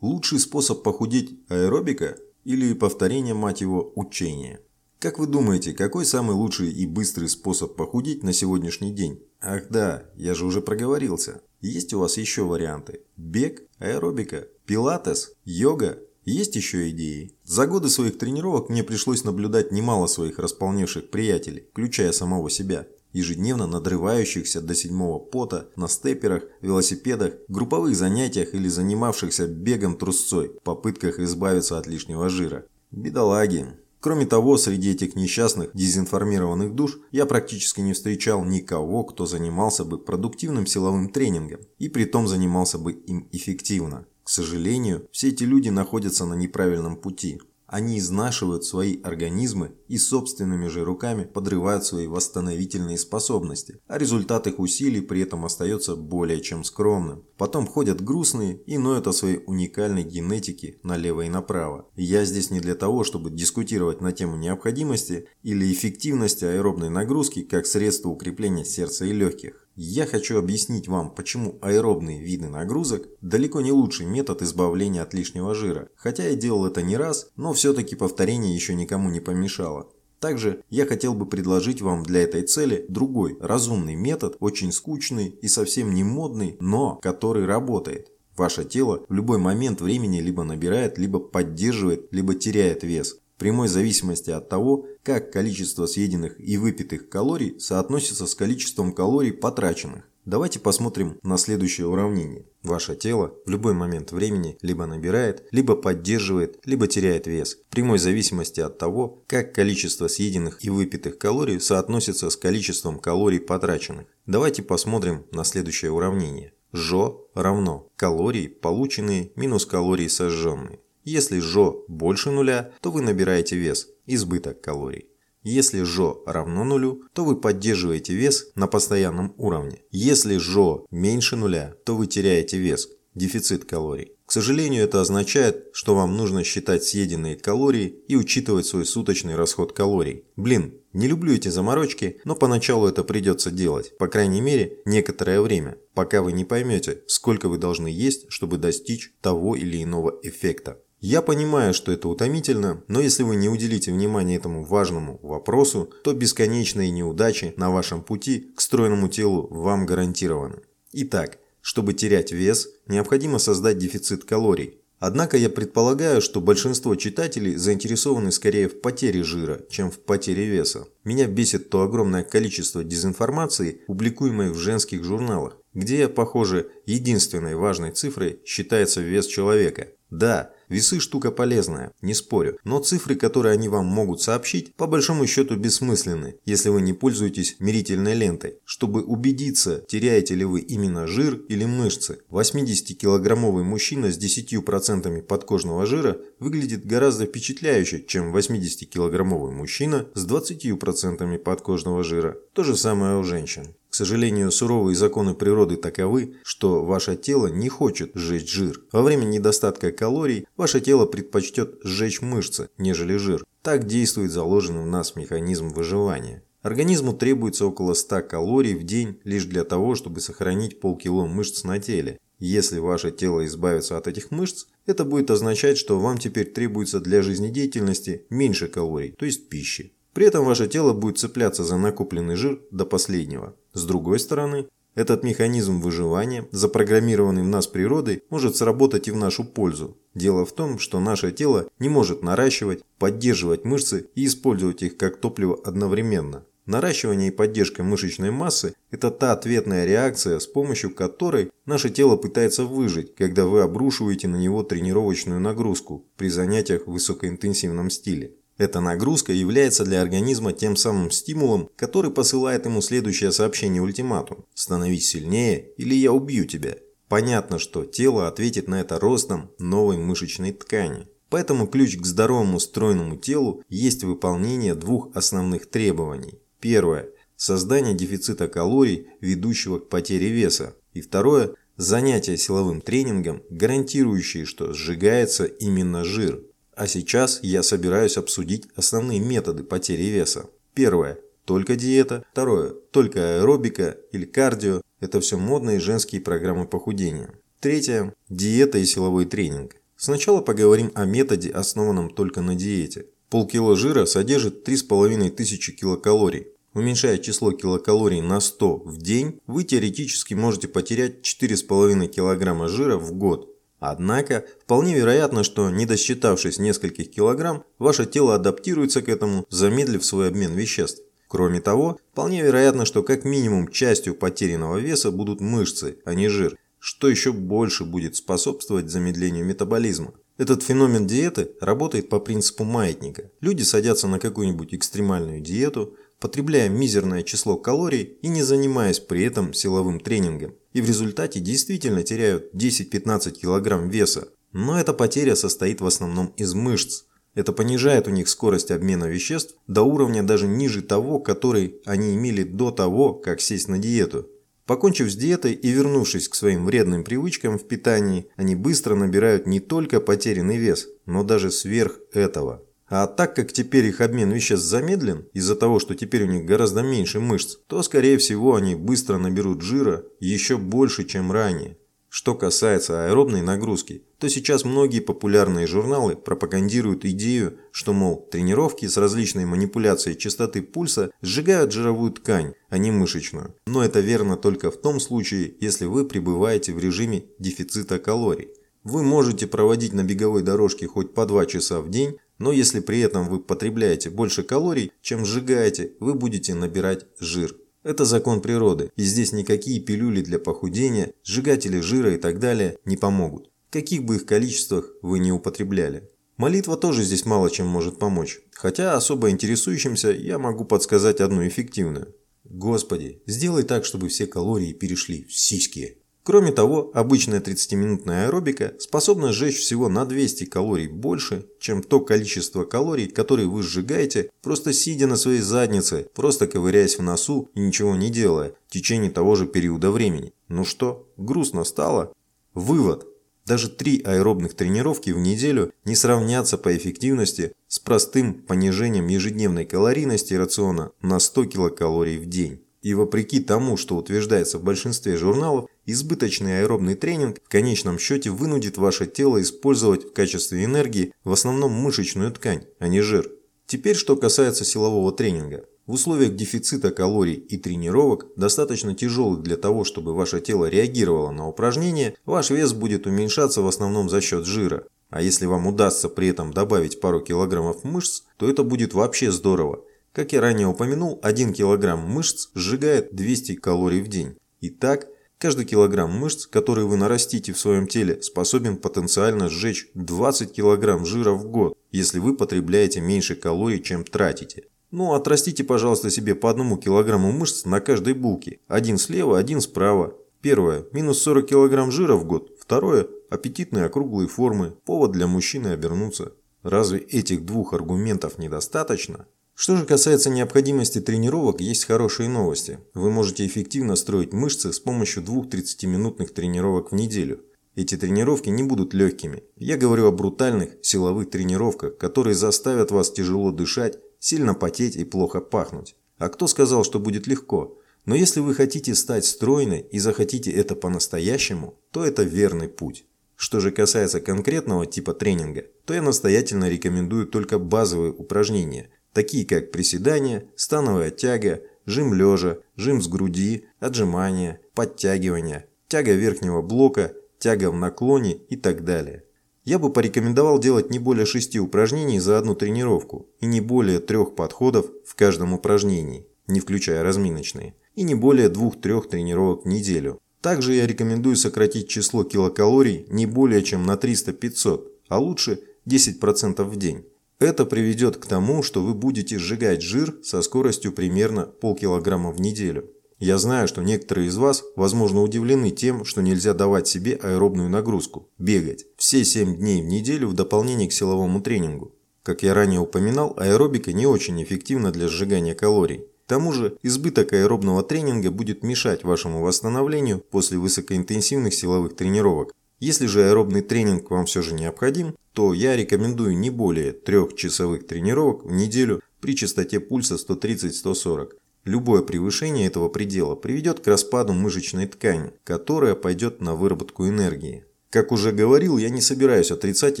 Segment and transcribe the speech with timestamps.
[0.00, 4.60] Лучший способ похудеть– аэробика или повторение, мать его, учения?
[4.98, 9.22] Как вы думаете, какой самый лучший и быстрый способ похудеть на сегодняшний день?
[9.40, 11.40] Ах да, я же уже проговорился.
[11.62, 13.00] Есть у вас еще варианты?
[13.16, 15.98] Бег, аэробика, пилатес, йога?
[16.26, 17.34] Есть еще идеи?
[17.44, 23.66] За годы своих тренировок мне пришлось наблюдать немало своих располневших приятелей, включая самого себя ежедневно
[23.66, 31.18] надрывающихся до седьмого пота на степерах, велосипедах, групповых занятиях или занимавшихся бегом трусцой в попытках
[31.18, 32.66] избавиться от лишнего жира.
[32.90, 33.66] Бедолаги.
[34.00, 39.98] Кроме того, среди этих несчастных дезинформированных душ я практически не встречал никого, кто занимался бы
[39.98, 44.06] продуктивным силовым тренингом и при том занимался бы им эффективно.
[44.22, 47.40] К сожалению, все эти люди находятся на неправильном пути.
[47.66, 54.58] Они изнашивают свои организмы и собственными же руками подрывают свои восстановительные способности, а результат их
[54.58, 57.24] усилий при этом остается более чем скромным.
[57.36, 61.88] Потом ходят грустные и ноют о своей уникальной генетике налево и направо.
[61.96, 67.66] Я здесь не для того, чтобы дискутировать на тему необходимости или эффективности аэробной нагрузки как
[67.66, 69.65] средство укрепления сердца и легких.
[69.78, 75.54] Я хочу объяснить вам, почему аэробные виды нагрузок далеко не лучший метод избавления от лишнего
[75.54, 75.90] жира.
[75.96, 79.90] Хотя я делал это не раз, но все-таки повторение еще никому не помешало.
[80.18, 85.46] Также я хотел бы предложить вам для этой цели другой, разумный метод, очень скучный и
[85.46, 88.10] совсем не модный, но который работает.
[88.34, 94.30] Ваше тело в любой момент времени либо набирает, либо поддерживает, либо теряет вес прямой зависимости
[94.30, 100.04] от того, как количество съеденных и выпитых калорий соотносится с количеством калорий потраченных.
[100.26, 102.46] Давайте посмотрим на следующее уравнение.
[102.64, 108.00] Ваше тело в любой момент времени либо набирает, либо поддерживает, либо теряет вес, в прямой
[108.00, 114.08] зависимости от того, как количество съеденных и выпитых калорий соотносится с количеством калорий потраченных.
[114.26, 116.52] Давайте посмотрим на следующее уравнение.
[116.72, 120.80] ЖО равно калории, полученные минус калории сожженные.
[121.06, 125.06] Если ЖО больше нуля, то вы набираете вес, избыток калорий.
[125.44, 129.82] Если ЖО равно нулю, то вы поддерживаете вес на постоянном уровне.
[129.92, 134.14] Если ЖО меньше нуля, то вы теряете вес, дефицит калорий.
[134.26, 139.72] К сожалению, это означает, что вам нужно считать съеденные калории и учитывать свой суточный расход
[139.72, 140.24] калорий.
[140.34, 145.78] Блин, не люблю эти заморочки, но поначалу это придется делать, по крайней мере, некоторое время,
[145.94, 150.80] пока вы не поймете, сколько вы должны есть, чтобы достичь того или иного эффекта.
[151.08, 156.12] Я понимаю, что это утомительно, но если вы не уделите внимания этому важному вопросу, то
[156.12, 160.62] бесконечные неудачи на вашем пути к стройному телу вам гарантированы.
[160.92, 164.80] Итак, чтобы терять вес, необходимо создать дефицит калорий.
[164.98, 170.88] Однако я предполагаю, что большинство читателей заинтересованы скорее в потере жира, чем в потере веса.
[171.04, 178.40] Меня бесит то огромное количество дезинформации, публикуемой в женских журналах, где, похоже, единственной важной цифрой
[178.44, 179.86] считается вес человека.
[180.10, 185.26] Да, Весы штука полезная, не спорю, но цифры, которые они вам могут сообщить, по большому
[185.26, 188.58] счету бессмысленны, если вы не пользуетесь мерительной лентой.
[188.64, 196.18] Чтобы убедиться, теряете ли вы именно жир или мышцы, 80-килограммовый мужчина с 10% подкожного жира
[196.40, 202.36] выглядит гораздо впечатляюще, чем 80-килограммовый мужчина с 20% подкожного жира.
[202.52, 203.75] То же самое у женщин.
[203.90, 208.82] К сожалению, суровые законы природы таковы, что ваше тело не хочет сжечь жир.
[208.92, 213.44] Во время недостатка калорий ваше тело предпочтет сжечь мышцы, нежели жир.
[213.62, 216.42] Так действует заложенный в нас механизм выживания.
[216.62, 221.78] Организму требуется около 100 калорий в день лишь для того, чтобы сохранить полкило мышц на
[221.78, 222.18] теле.
[222.38, 227.22] Если ваше тело избавится от этих мышц, это будет означать, что вам теперь требуется для
[227.22, 229.92] жизнедеятельности меньше калорий, то есть пищи.
[230.12, 233.54] При этом ваше тело будет цепляться за накопленный жир до последнего.
[233.76, 239.44] С другой стороны, этот механизм выживания, запрограммированный в нас природой, может сработать и в нашу
[239.44, 239.98] пользу.
[240.14, 245.18] Дело в том, что наше тело не может наращивать, поддерживать мышцы и использовать их как
[245.18, 246.46] топливо одновременно.
[246.64, 252.64] Наращивание и поддержка мышечной массы– это та ответная реакция, с помощью которой наше тело пытается
[252.64, 258.36] выжить, когда вы обрушиваете на него тренировочную нагрузку при занятиях в высокоинтенсивном стиле.
[258.58, 265.08] Эта нагрузка является для организма тем самым стимулом, который посылает ему следующее сообщение ультиматум «Становись
[265.08, 266.76] сильнее, или я убью тебя».
[267.08, 271.06] Понятно, что тело ответит на это ростом новой мышечной ткани.
[271.28, 276.40] Поэтому ключ к здоровому стройному телу есть выполнение двух основных требований.
[276.60, 280.74] Первое– создание дефицита калорий, ведущего к потере веса.
[280.94, 286.42] И второе– занятие силовым тренингом, гарантирующее, что сжигается именно жир.
[286.76, 290.50] А сейчас я собираюсь обсудить основные методы потери веса.
[290.74, 292.22] Первое– только диета.
[292.30, 294.82] Второе– только аэробика или кардио.
[295.00, 297.30] Это все модные женские программы похудения.
[297.60, 299.76] Третье– диета и силовой тренинг.
[299.96, 303.06] Сначала поговорим о методе, основанном только на диете.
[303.30, 306.48] Полкило жира содержит 3500 килокалорий.
[306.74, 313.14] Уменьшая число килокалорий на 100 в день, вы теоретически можете потерять 4,5 кг жира в
[313.14, 313.55] год.
[313.78, 320.28] Однако, вполне вероятно, что не досчитавшись нескольких килограмм, ваше тело адаптируется к этому, замедлив свой
[320.28, 321.02] обмен веществ.
[321.28, 326.56] Кроме того, вполне вероятно, что как минимум частью потерянного веса будут мышцы, а не жир,
[326.78, 330.14] что еще больше будет способствовать замедлению метаболизма.
[330.38, 333.30] Этот феномен диеты работает по принципу маятника.
[333.40, 339.52] Люди садятся на какую-нибудь экстремальную диету, потребляя мизерное число калорий и не занимаясь при этом
[339.52, 340.54] силовым тренингом.
[340.72, 344.28] И в результате действительно теряют 10-15 кг веса.
[344.52, 347.04] Но эта потеря состоит в основном из мышц.
[347.34, 352.42] Это понижает у них скорость обмена веществ до уровня даже ниже того, который они имели
[352.42, 354.26] до того, как сесть на диету.
[354.66, 359.60] Покончив с диетой и вернувшись к своим вредным привычкам в питании, они быстро набирают не
[359.60, 362.65] только потерянный вес, но даже сверх этого.
[362.88, 366.82] А так как теперь их обмен веществ замедлен, из-за того, что теперь у них гораздо
[366.82, 371.76] меньше мышц, то скорее всего они быстро наберут жира еще больше, чем ранее.
[372.08, 378.96] Что касается аэробной нагрузки, то сейчас многие популярные журналы пропагандируют идею, что, мол, тренировки с
[378.96, 383.54] различной манипуляцией частоты пульса сжигают жировую ткань, а не мышечную.
[383.66, 388.48] Но это верно только в том случае, если вы пребываете в режиме дефицита калорий.
[388.82, 393.00] Вы можете проводить на беговой дорожке хоть по 2 часа в день, но если при
[393.00, 397.56] этом вы потребляете больше калорий, чем сжигаете, вы будете набирать жир.
[397.82, 402.96] Это закон природы, и здесь никакие пилюли для похудения, сжигатели жира и так далее не
[402.96, 406.10] помогут, каких бы их количествах вы не употребляли.
[406.36, 412.14] Молитва тоже здесь мало чем может помочь, хотя особо интересующимся я могу подсказать одну эффективную.
[412.44, 415.98] Господи, сделай так, чтобы все калории перешли в сиськи.
[416.26, 422.64] Кроме того, обычная 30-минутная аэробика способна сжечь всего на 200 калорий больше, чем то количество
[422.64, 427.94] калорий, которые вы сжигаете, просто сидя на своей заднице, просто ковыряясь в носу и ничего
[427.94, 430.32] не делая в течение того же периода времени.
[430.48, 432.12] Ну что, грустно стало?
[432.54, 433.06] Вывод.
[433.44, 440.34] Даже три аэробных тренировки в неделю не сравнятся по эффективности с простым понижением ежедневной калорийности
[440.34, 442.64] рациона на 100 килокалорий в день.
[442.82, 448.76] И вопреки тому, что утверждается в большинстве журналов, избыточный аэробный тренинг в конечном счете вынудит
[448.76, 453.30] ваше тело использовать в качестве энергии в основном мышечную ткань, а не жир.
[453.66, 455.64] Теперь, что касается силового тренинга.
[455.86, 461.48] В условиях дефицита калорий и тренировок, достаточно тяжелых для того, чтобы ваше тело реагировало на
[461.48, 464.84] упражнения, ваш вес будет уменьшаться в основном за счет жира.
[465.10, 469.84] А если вам удастся при этом добавить пару килограммов мышц, то это будет вообще здорово.
[470.12, 474.36] Как я ранее упомянул, 1 кг мышц сжигает 200 калорий в день.
[474.60, 475.06] Итак,
[475.38, 481.32] каждый килограмм мышц, который вы нарастите в своем теле, способен потенциально сжечь 20 кг жира
[481.32, 484.64] в год, если вы потребляете меньше калорий, чем тратите.
[484.90, 488.60] Ну, отрастите, пожалуйста, себе по одному килограмму мышц на каждой булке.
[488.68, 490.14] Один слева, один справа.
[490.40, 492.52] Первое– минус 40 кг жира в год.
[492.60, 494.76] Второе– аппетитные округлые формы.
[494.84, 496.32] Повод для мужчины обернуться.
[496.62, 499.26] Разве этих двух аргументов недостаточно?
[499.58, 502.78] Что же касается необходимости тренировок, есть хорошие новости.
[502.92, 507.42] Вы можете эффективно строить мышцы с помощью двух 30-минутных тренировок в неделю.
[507.74, 509.44] Эти тренировки не будут легкими.
[509.56, 515.40] Я говорю о брутальных силовых тренировках, которые заставят вас тяжело дышать, сильно потеть и плохо
[515.40, 515.96] пахнуть.
[516.18, 517.78] А кто сказал, что будет легко?
[518.04, 523.06] Но если вы хотите стать стройной и захотите это по-настоящему, то это верный путь.
[523.36, 529.70] Что же касается конкретного типа тренинга, то я настоятельно рекомендую только базовые упражнения– такие как
[529.70, 537.74] приседания, становая тяга, жим лежа, жим с груди, отжимания, подтягивания, тяга верхнего блока, тяга в
[537.74, 539.24] наклоне и так далее.
[539.64, 544.34] Я бы порекомендовал делать не более 6 упражнений за одну тренировку и не более трех
[544.34, 550.18] подходов в каждом упражнении, не включая разминочные, и не более 2-3 тренировок в неделю.
[550.42, 556.76] Также я рекомендую сократить число килокалорий не более чем на 300-500, а лучше 10% в
[556.76, 557.06] день.
[557.38, 562.90] Это приведет к тому, что вы будете сжигать жир со скоростью примерно полкилограмма в неделю.
[563.18, 568.30] Я знаю, что некоторые из вас, возможно, удивлены тем, что нельзя давать себе аэробную нагрузку–
[568.38, 571.94] бегать все 7 дней в неделю в дополнение к силовому тренингу.
[572.22, 576.06] Как я ранее упоминал, аэробика не очень эффективна для сжигания калорий.
[576.24, 583.06] К тому же, избыток аэробного тренинга будет мешать вашему восстановлению после высокоинтенсивных силовых тренировок, если
[583.06, 588.52] же аэробный тренинг вам все же необходим, то я рекомендую не более трехчасовых тренировок в
[588.52, 591.32] неделю при частоте пульса 130-140.
[591.66, 597.66] Любое превышение этого предела приведет к распаду мышечной ткани, которая пойдет на выработку энергии.
[597.90, 600.00] Как уже говорил, я не собираюсь отрицать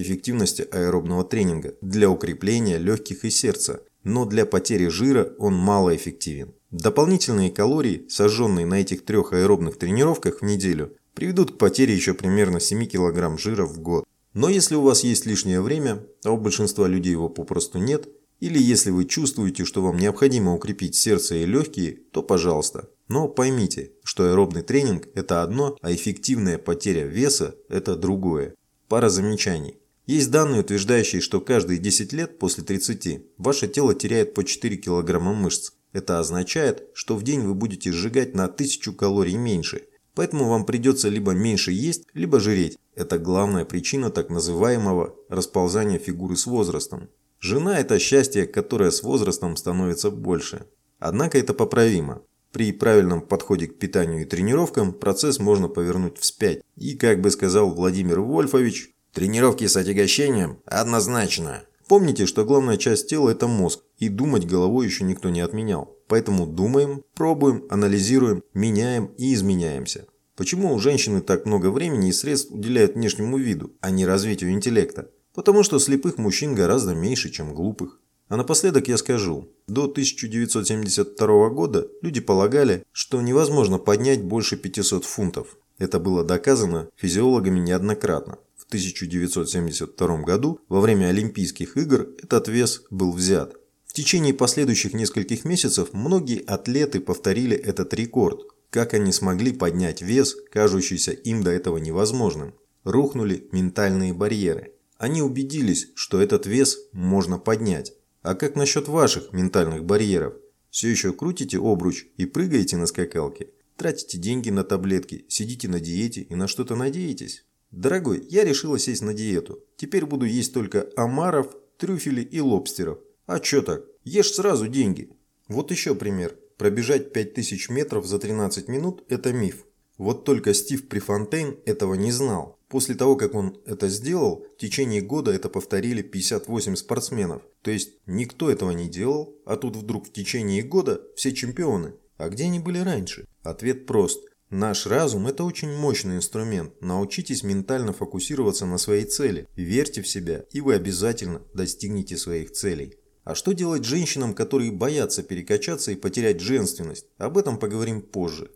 [0.00, 6.54] эффективности аэробного тренинга для укрепления легких и сердца, но для потери жира он малоэффективен.
[6.70, 12.58] Дополнительные калории, сожженные на этих трех аэробных тренировках в неделю, приведут к потере еще примерно
[12.58, 14.06] 7 кг жира в год.
[14.36, 18.06] Но если у вас есть лишнее время, а у большинства людей его попросту нет,
[18.38, 22.90] или если вы чувствуете, что вам необходимо укрепить сердце и легкие, то пожалуйста.
[23.08, 28.54] Но поймите, что аэробный тренинг– это одно, а эффективная потеря веса– это другое.
[28.88, 29.78] Пара замечаний.
[30.04, 35.18] Есть данные, утверждающие, что каждые 10 лет после 30 ваше тело теряет по 4 кг
[35.18, 35.70] мышц.
[35.94, 39.86] Это означает, что в день вы будете сжигать на 1000 калорий меньше.
[40.14, 42.76] Поэтому вам придется либо меньше есть, либо жиреть.
[42.96, 47.10] Это главная причина так называемого расползания фигуры с возрастом.
[47.40, 50.66] Жена– это счастье, которое с возрастом становится больше.
[50.98, 52.22] Однако это поправимо.
[52.52, 56.62] При правильном подходе к питанию и тренировкам процесс можно повернуть вспять.
[56.76, 61.64] И, как бы сказал Владимир Вольфович, тренировки с отягощением однозначно.
[61.88, 65.94] Помните, что главная часть тела– это мозг, и думать головой еще никто не отменял.
[66.08, 70.06] Поэтому думаем, пробуем, анализируем, меняем и изменяемся.
[70.36, 75.10] Почему у женщины так много времени и средств уделяют внешнему виду, а не развитию интеллекта?
[75.34, 77.98] Потому что слепых мужчин гораздо меньше, чем глупых.
[78.28, 85.56] А напоследок я скажу, до 1972 года люди полагали, что невозможно поднять больше 500 фунтов.
[85.78, 88.38] Это было доказано физиологами неоднократно.
[88.56, 93.54] В 1972 году, во время Олимпийских игр, этот вес был взят.
[93.86, 98.40] В течение последующих нескольких месяцев многие атлеты повторили этот рекорд.
[98.70, 102.54] Как они смогли поднять вес, кажущийся им до этого невозможным?
[102.84, 104.72] Рухнули ментальные барьеры.
[104.98, 107.94] Они убедились, что этот вес можно поднять.
[108.22, 110.34] А как насчет ваших ментальных барьеров?
[110.70, 113.50] Все еще крутите обруч и прыгаете на скакалке?
[113.76, 117.44] Тратите деньги на таблетки, сидите на диете и на что-то надеетесь?
[117.70, 119.62] Дорогой, я решила сесть на диету.
[119.76, 122.98] Теперь буду есть только омаров, трюфелей и лобстеров.
[123.26, 123.84] А чё так?
[124.04, 125.10] Ешь сразу деньги.
[125.48, 126.36] Вот еще пример.
[126.56, 129.66] Пробежать 5000 метров за 13 минут– это миф.
[129.98, 132.58] Вот только Стив Префонтейн этого не знал.
[132.68, 137.42] После того, как он это сделал, в течение года это повторили 58 спортсменов.
[137.62, 141.94] То есть никто этого не делал, а тут вдруг в течение года все чемпионы.
[142.16, 143.26] А где они были раньше?
[143.42, 144.20] Ответ прост.
[144.50, 146.72] Наш разум– это очень мощный инструмент.
[146.80, 149.48] Научитесь ментально фокусироваться на своей цели.
[149.56, 152.94] Верьте в себя, и вы обязательно достигнете своих целей.
[153.26, 157.06] А что делать женщинам, которые боятся перекачаться и потерять женственность?
[157.18, 158.52] Об этом поговорим позже.